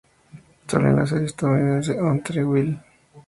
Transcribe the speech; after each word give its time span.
Salió 0.65 0.87
en 0.89 0.95
la 0.95 1.05
serie 1.05 1.25
estadounidense 1.27 2.01
"One 2.01 2.21
Tree 2.21 2.39
Hill". 2.41 2.79